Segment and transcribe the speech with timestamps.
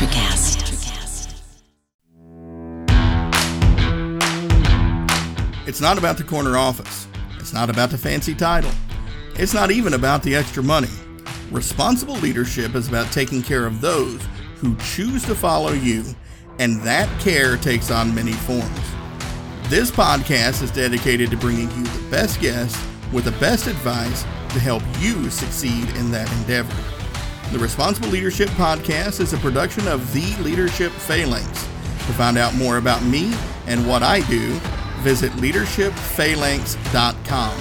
[0.00, 1.36] Electricast.
[5.66, 7.06] It's not about the corner office.
[7.38, 8.70] It's not about the fancy title.
[9.34, 10.88] It's not even about the extra money.
[11.50, 14.22] Responsible leadership is about taking care of those
[14.56, 16.04] who choose to follow you,
[16.58, 18.80] and that care takes on many forms.
[19.68, 22.82] This podcast is dedicated to bringing you the best guests
[23.12, 26.99] with the best advice to help you succeed in that endeavor.
[27.52, 31.48] The Responsible Leadership Podcast is a production of The Leadership Phalanx.
[31.48, 33.34] To find out more about me
[33.66, 34.52] and what I do,
[35.00, 37.58] visit leadershipphalanx.com.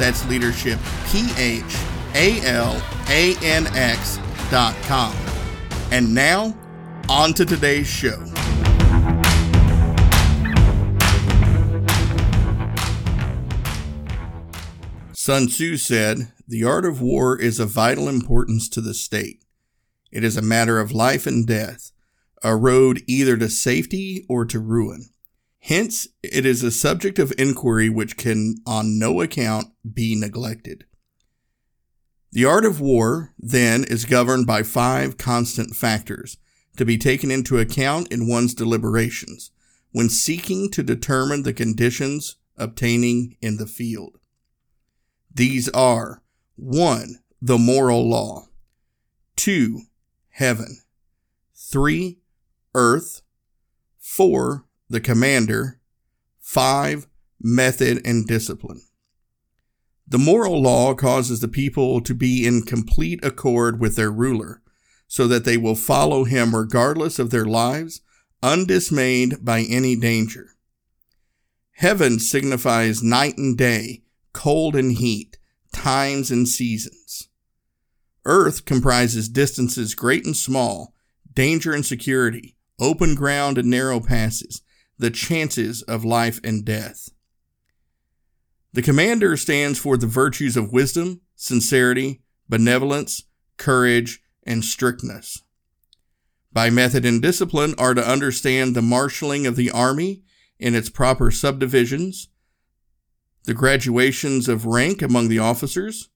[0.00, 1.62] That's leadership, P H
[2.14, 5.14] A L A N X.com.
[5.92, 6.56] And now,
[7.08, 8.18] on to today's show.
[15.12, 19.44] Sun Tzu said, The art of war is of vital importance to the state.
[20.10, 21.92] It is a matter of life and death,
[22.42, 25.10] a road either to safety or to ruin.
[25.60, 30.86] Hence, it is a subject of inquiry which can on no account be neglected.
[32.32, 36.36] The art of war, then, is governed by five constant factors
[36.76, 39.52] to be taken into account in one's deliberations
[39.92, 44.18] when seeking to determine the conditions obtaining in the field.
[45.32, 46.22] These are
[46.62, 47.20] 1.
[47.40, 48.48] The moral law,
[49.36, 49.80] 2.
[50.28, 50.82] Heaven,
[51.54, 52.18] 3.
[52.74, 53.22] Earth,
[53.98, 55.80] 4 the commander.
[56.40, 57.06] 5.
[57.40, 58.82] Method and discipline.
[60.06, 64.60] The moral law causes the people to be in complete accord with their ruler,
[65.08, 68.02] so that they will follow him regardless of their lives,
[68.42, 70.56] undismayed by any danger.
[71.76, 74.02] Heaven signifies night and day,
[74.34, 75.38] cold and heat,
[75.80, 77.28] times and seasons.
[78.26, 80.94] Earth comprises distances great and small,
[81.32, 84.60] danger and security, open ground and narrow passes,
[84.98, 87.08] the chances of life and death.
[88.74, 93.24] The commander stands for the virtues of wisdom, sincerity, benevolence,
[93.56, 95.42] courage, and strictness.
[96.52, 100.24] By method and discipline are to understand the marshaling of the army
[100.58, 102.28] in its proper subdivisions,
[103.44, 106.08] the graduations of rank among the officers,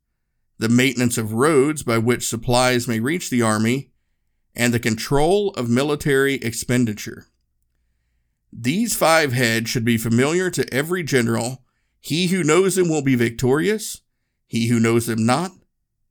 [0.58, 3.90] the maintenance of roads by which supplies may reach the army,
[4.54, 7.26] and the control of military expenditure.
[8.52, 11.64] These five heads should be familiar to every general.
[12.00, 14.02] He who knows them will be victorious.
[14.46, 15.50] He who knows them not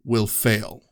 [0.03, 0.83] will fail.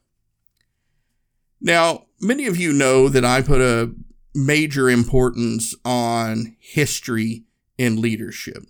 [1.59, 3.93] Now, many of you know that I put a
[4.33, 7.43] major importance on history
[7.77, 8.63] in leadership.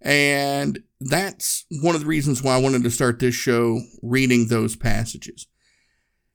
[0.00, 4.76] And that's one of the reasons why I wanted to start this show reading those
[4.76, 5.46] passages.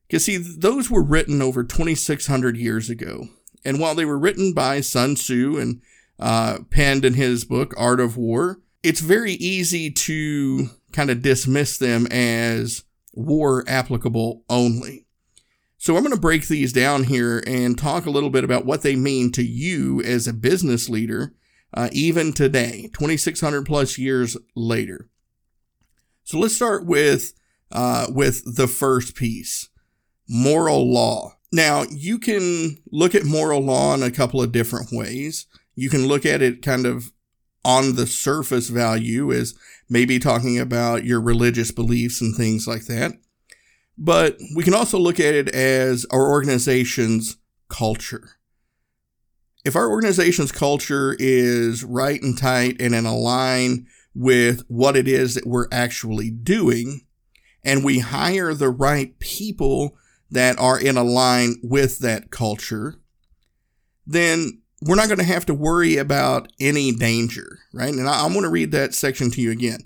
[0.08, 3.28] Because, see, those were written over 2,600 years ago.
[3.64, 5.82] And while they were written by Sun Tzu and
[6.20, 11.78] uh, penned in his book, Art of War, it's very easy to kind of dismiss
[11.78, 12.84] them as
[13.14, 15.06] war applicable only.
[15.78, 18.82] So I'm going to break these down here and talk a little bit about what
[18.82, 21.34] they mean to you as a business leader,
[21.76, 25.10] uh, even today, 2,600 plus years later.
[26.24, 27.34] So let's start with
[27.72, 29.70] uh, with the first piece,
[30.30, 31.38] moral law.
[31.52, 35.46] Now, you can look at moral law in a couple of different ways.
[35.76, 37.12] You can look at it kind of
[37.64, 39.56] on the surface value as
[39.90, 43.14] maybe talking about your religious beliefs and things like that.
[43.98, 47.38] But we can also look at it as our organization's
[47.70, 48.35] culture.
[49.66, 55.34] If our organization's culture is right and tight and in line with what it is
[55.34, 57.02] that we're actually doing,
[57.64, 59.98] and we hire the right people
[60.30, 62.96] that are in line with that culture,
[64.06, 67.94] then we're not going to have to worry about any danger, right?
[67.94, 69.80] And I, am going to read that section to you again.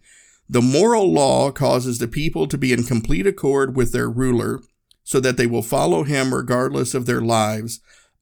[0.50, 4.62] The moral law causes the people to be in complete accord with their ruler
[5.04, 7.80] so that they will follow him regardless of their lives,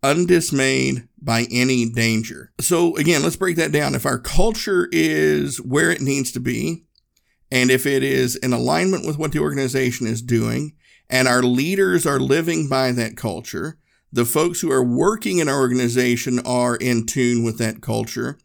[0.08, 2.54] undismayed by any danger.
[2.60, 3.96] So again, let's break that down.
[3.96, 6.86] If our culture is where it needs to be,
[7.52, 10.74] and if it is in alignment with what the organization is doing,
[11.10, 13.78] and our leaders are living by that culture.
[14.12, 18.38] The folks who are working in our organization are in tune with that culture.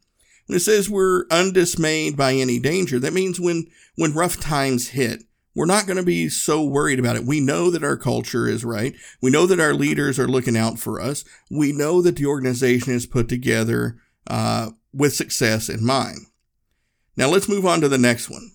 [0.47, 3.67] When it says we're undismayed by any danger, that means when,
[3.97, 5.23] when rough times hit,
[5.54, 7.25] we're not going to be so worried about it.
[7.25, 8.94] We know that our culture is right.
[9.20, 11.25] We know that our leaders are looking out for us.
[11.50, 16.26] We know that the organization is put together uh, with success in mind.
[17.16, 18.52] Now let's move on to the next one.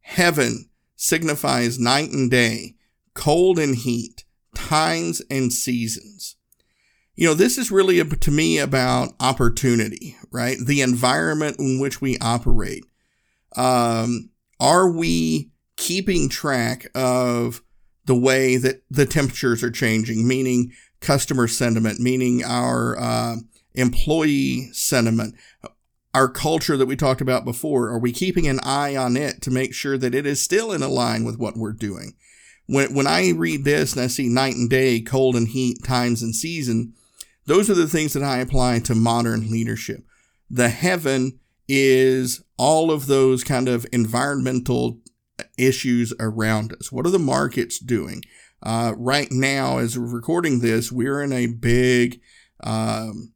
[0.00, 2.74] Heaven signifies night and day
[3.14, 6.36] cold and heat, times and seasons.
[7.14, 10.56] you know, this is really to me about opportunity, right?
[10.64, 12.84] The environment in which we operate.
[13.56, 17.62] Um, are we keeping track of
[18.06, 23.36] the way that the temperatures are changing, meaning customer sentiment, meaning our uh,
[23.74, 25.34] employee sentiment,
[26.12, 27.88] our culture that we talked about before?
[27.88, 30.80] Are we keeping an eye on it to make sure that it is still in
[30.80, 32.14] line with what we're doing?
[32.66, 36.22] When, when I read this and I see night and day, cold and heat, times
[36.22, 36.94] and season,
[37.46, 40.04] those are the things that I apply to modern leadership.
[40.48, 45.00] The heaven is all of those kind of environmental
[45.58, 46.92] issues around us.
[46.92, 48.22] What are the markets doing?
[48.62, 52.20] Uh, right now, as we're recording this, we're in a big
[52.62, 53.32] um,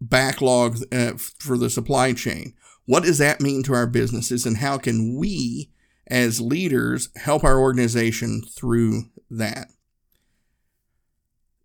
[0.00, 2.54] backlog uh, for the supply chain.
[2.84, 5.70] What does that mean to our businesses, and how can we,
[6.06, 9.68] as leaders, help our organization through that?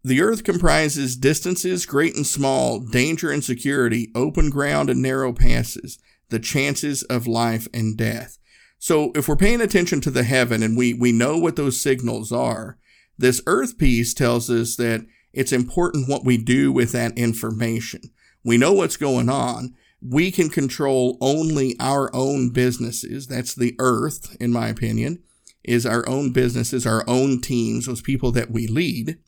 [0.03, 5.99] The earth comprises distances great and small, danger and security, open ground and narrow passes,
[6.29, 8.39] the chances of life and death.
[8.81, 12.31] So if we're paying attention to the heaven and we, we know what those signals
[12.31, 12.79] are,
[13.15, 18.01] this earth piece tells us that it's important what we do with that information.
[18.43, 19.75] We know what's going on.
[20.01, 23.27] We can control only our own businesses.
[23.27, 25.21] That's the earth, in my opinion,
[25.63, 29.19] is our own businesses, our own teams, those people that we lead.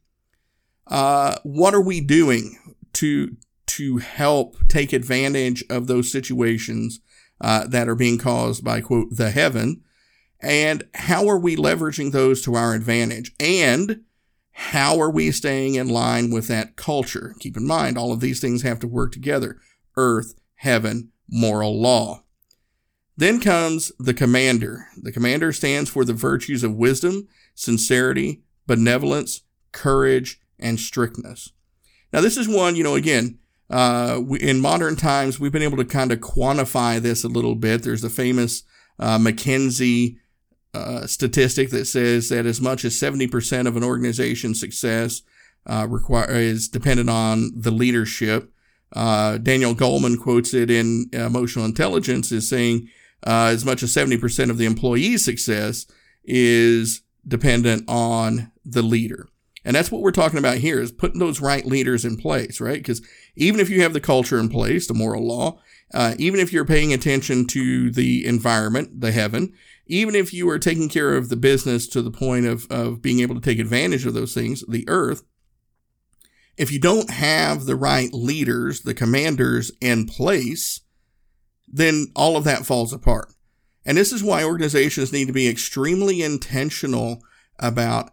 [0.88, 2.58] Uh, what are we doing
[2.94, 7.02] to to help take advantage of those situations
[7.44, 9.84] uh, that are being caused by quote the heaven,
[10.40, 13.34] and how are we leveraging those to our advantage?
[13.40, 14.02] And
[14.52, 17.36] how are we staying in line with that culture?
[17.40, 19.58] Keep in mind, all of these things have to work together
[19.96, 22.24] earth, heaven, moral law.
[23.16, 24.88] Then comes the commander.
[24.98, 29.42] The commander stands for the virtues of wisdom, sincerity, benevolence,
[29.72, 31.52] courage, and strictness.
[32.12, 33.40] Now, this is one, you know, again,
[33.74, 37.56] uh, we, in modern times, we've been able to kind of quantify this a little
[37.56, 37.82] bit.
[37.82, 38.62] There's a famous
[39.00, 39.18] uh,
[40.76, 45.24] uh, statistic that says that as much as 70% of an organization's success
[45.66, 48.54] uh, require, is dependent on the leadership.
[48.96, 52.90] Uh, Daniel Goleman quotes it in Emotional Intelligence as saying
[53.26, 55.88] uh, as much as 70% of the employee's success
[56.24, 59.30] is dependent on the leader.
[59.66, 62.80] And that's what we're talking about here is putting those right leaders in place, right?
[62.80, 63.02] Because
[63.36, 65.60] even if you have the culture in place, the moral law,
[65.94, 69.54] uh, even if you're paying attention to the environment, the heaven,
[69.86, 73.20] even if you are taking care of the business to the point of, of being
[73.20, 75.24] able to take advantage of those things, the earth,
[76.58, 80.82] if you don't have the right leaders, the commanders in place,
[81.68, 83.34] then all of that falls apart.
[83.86, 87.22] And this is why organizations need to be extremely intentional
[87.60, 88.12] about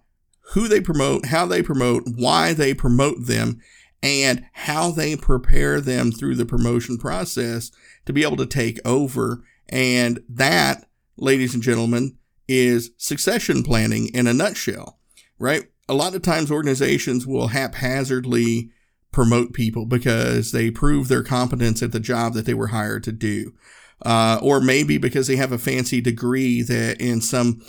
[0.53, 3.61] who they promote, how they promote, why they promote them,
[4.03, 7.71] and how they prepare them through the promotion process
[8.07, 9.45] to be able to take over.
[9.69, 12.17] And that, ladies and gentlemen,
[12.49, 14.99] is succession planning in a nutshell,
[15.39, 15.65] right?
[15.89, 18.71] A lot of times organizations will haphazardly
[19.13, 23.13] promote people because they prove their competence at the job that they were hired to
[23.13, 23.55] do.
[24.03, 27.61] Uh, or maybe because they have a fancy degree that in some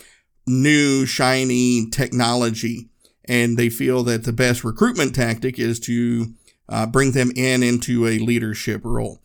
[0.51, 2.89] new shiny technology
[3.25, 6.33] and they feel that the best recruitment tactic is to
[6.67, 9.21] uh, bring them in into a leadership role.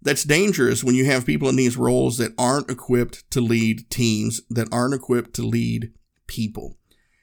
[0.00, 4.40] That's dangerous when you have people in these roles that aren't equipped to lead teams,
[4.48, 5.92] that aren't equipped to lead
[6.26, 6.76] people.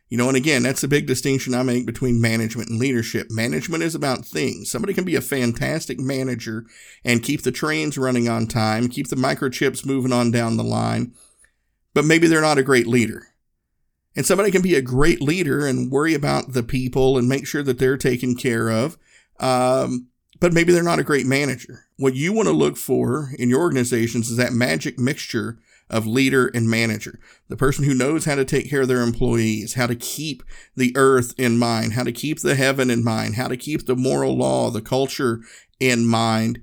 [0.10, 3.28] You know, and again, that's a big distinction I make between management and leadership.
[3.32, 4.70] Management is about things.
[4.70, 6.66] Somebody can be a fantastic manager
[7.04, 11.14] and keep the trains running on time, keep the microchips moving on down the line,
[11.94, 13.28] but maybe they're not a great leader.
[14.16, 17.64] And somebody can be a great leader and worry about the people and make sure
[17.64, 18.98] that they're taken care of.
[19.40, 20.08] Um,
[20.40, 21.86] but maybe they're not a great manager.
[21.98, 26.48] What you want to look for in your organizations is that magic mixture of leader
[26.48, 27.20] and manager.
[27.48, 30.44] The person who knows how to take care of their employees, how to keep
[30.76, 33.96] the earth in mind, how to keep the heaven in mind, how to keep the
[33.96, 35.42] moral law, the culture
[35.80, 36.62] in mind,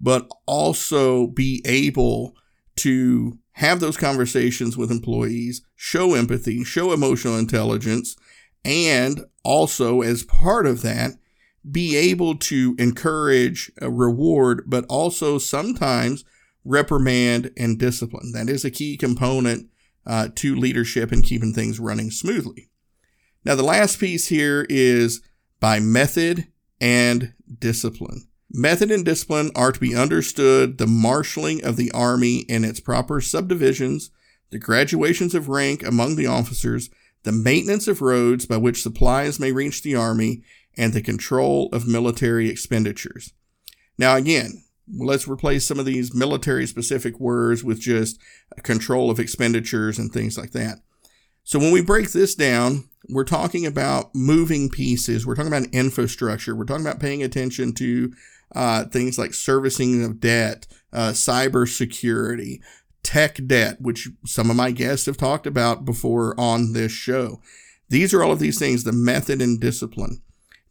[0.00, 2.36] but also be able
[2.76, 8.16] to have those conversations with employees, show empathy, show emotional intelligence,
[8.64, 11.12] and also as part of that,
[11.70, 16.24] be able to encourage, a reward, but also sometimes
[16.64, 18.32] reprimand and discipline.
[18.32, 19.70] That is a key component
[20.04, 22.68] uh, to leadership and keeping things running smoothly.
[23.44, 25.20] Now, the last piece here is
[25.60, 26.48] by method
[26.80, 28.26] and discipline.
[28.54, 33.18] Method and discipline are to be understood the marshaling of the Army in its proper
[33.18, 34.10] subdivisions,
[34.50, 36.90] the graduations of rank among the officers,
[37.22, 40.42] the maintenance of roads by which supplies may reach the Army,
[40.76, 43.32] and the control of military expenditures.
[43.96, 48.18] Now, again, let's replace some of these military specific words with just
[48.62, 50.80] control of expenditures and things like that.
[51.44, 55.26] So when we break this down, we're talking about moving pieces.
[55.26, 56.54] We're talking about infrastructure.
[56.54, 58.12] We're talking about paying attention to
[58.54, 62.60] uh, things like servicing of debt, uh, cyber security,
[63.02, 67.40] tech debt, which some of my guests have talked about before on this show.
[67.88, 70.22] These are all of these things, the method and discipline.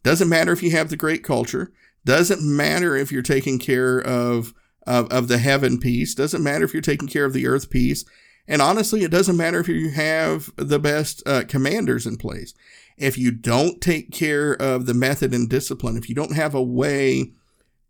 [0.02, 1.72] Doesn't matter if you have the great culture.
[2.04, 4.54] Doesn't matter if you're taking care of,
[4.86, 6.14] of, of the heaven piece.
[6.14, 8.04] Doesn't matter if you're taking care of the earth piece.
[8.48, 12.54] And honestly, it doesn't matter if you have the best uh, commanders in place.
[12.96, 16.62] If you don't take care of the method and discipline, if you don't have a
[16.62, 17.32] way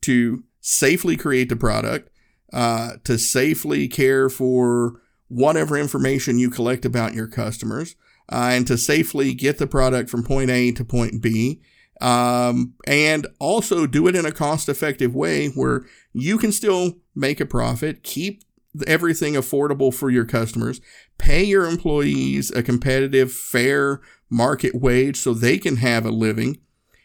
[0.03, 2.11] to safely create the product,
[2.53, 7.97] uh, to safely care for whatever information you collect about your customers,
[8.31, 11.61] uh, and to safely get the product from point A to point B,
[12.01, 17.41] um, and also do it in a cost effective way where you can still make
[17.41, 18.45] a profit, keep
[18.87, 20.81] everything affordable for your customers,
[21.19, 26.59] pay your employees a competitive, fair market wage so they can have a living.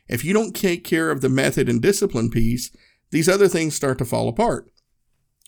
[0.08, 2.72] If you don't take care of the method and discipline piece,
[3.10, 4.72] these other things start to fall apart.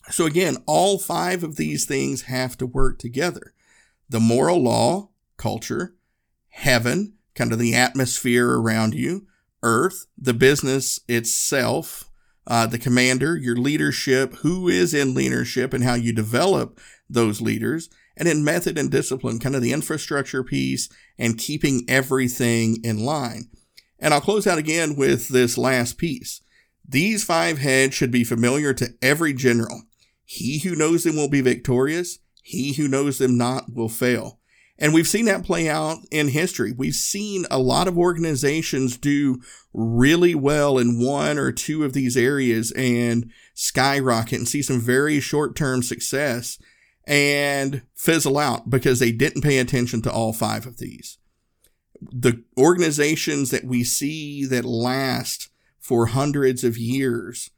[0.10, 3.54] So again, all five of these things have to work together.
[4.08, 5.96] The moral law, culture,
[6.50, 9.28] heaven, kind of the atmosphere around you,
[9.62, 12.10] earth, the business itself,
[12.48, 17.90] uh, the commander, your leadership, who is in leadership and how you develop those leaders,
[18.18, 23.50] and then method and discipline, kind of the infrastructure piece and keeping everything in line.
[24.00, 26.42] And I'll close out again with this last piece.
[26.90, 29.84] These five heads should be familiar to every general.
[30.26, 32.18] He who knows them will be victorious.
[32.42, 34.40] He who knows them not will fail.
[34.80, 36.72] And we've seen that play out in history.
[36.72, 39.40] We've seen a lot of organizations do
[39.72, 45.20] really well in one or two of these areas and skyrocket and see some very
[45.20, 46.58] short term success
[47.06, 51.20] and fizzle out because they didn't pay attention to all five of these.
[52.02, 55.49] The organizations that we see that last
[55.80, 57.50] for hundreds of years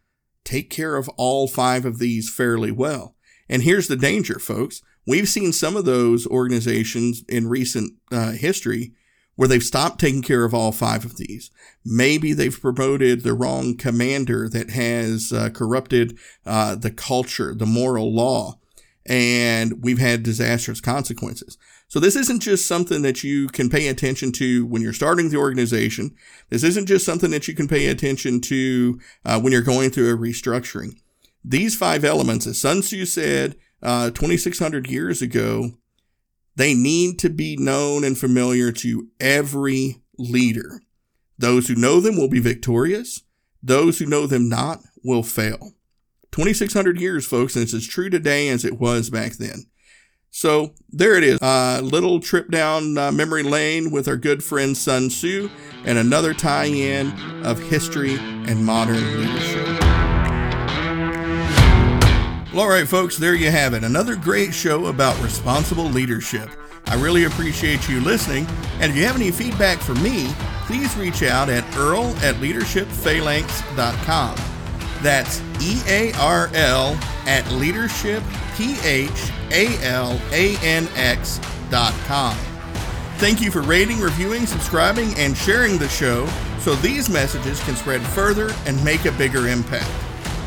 [0.44, 3.16] take care of all five of these fairly well.
[3.48, 4.82] And here's the danger, folks.
[5.06, 8.94] We've seen some of those organizations in recent uh, history
[9.36, 11.52] where they've stopped taking care of all five of these.
[11.84, 18.14] Maybe they've promoted the wrong commander that has uh, corrupted uh, the culture, the moral
[18.14, 18.60] law,
[19.06, 21.58] and we've had disastrous consequences.
[21.92, 25.36] So this isn't just something that you can pay attention to when you're starting the
[25.36, 26.16] organization.
[26.50, 30.14] This isn't just something that you can pay attention to uh, when you're going through
[30.14, 31.02] a restructuring.
[31.44, 35.72] These five elements, as Sun Tzu said, uh, 2,600 years ago,
[36.56, 40.80] they need to be known and familiar to every leader.
[41.38, 43.24] Those who know them will be victorious.
[43.62, 45.74] Those who know them not will fail.
[46.32, 49.66] 2,600 years, folks, and it's as true today as it was back then.
[50.32, 51.40] So there it is.
[51.42, 55.50] A uh, little trip down uh, memory lane with our good friend Sun Tzu
[55.86, 57.12] and another tie in
[57.46, 59.68] of history and modern leadership.
[62.54, 63.84] Well, all right, folks, there you have it.
[63.84, 66.50] Another great show about responsible leadership.
[66.88, 68.48] I really appreciate you listening.
[68.80, 70.28] And if you have any feedback for me,
[70.66, 74.36] please reach out at earl at leadershipphalanx.com.
[75.02, 77.46] That's E A R L at
[79.52, 82.38] leadershipphalanx.com.
[83.18, 86.26] Thank you for rating, reviewing, subscribing, and sharing the show
[86.60, 89.92] so these messages can spread further and make a bigger impact.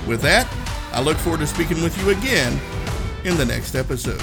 [0.08, 0.48] With that,
[0.92, 2.60] I look forward to speaking with you again
[3.24, 4.22] in the next episode.